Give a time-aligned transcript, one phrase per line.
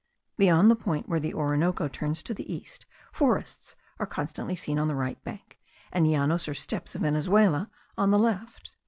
[0.35, 4.87] Beyond the point where the Orinoco turns to the east, forests are constantly seen on
[4.87, 5.59] the right bank,
[5.91, 8.71] and the llanos or steppes of Venezuela on the left.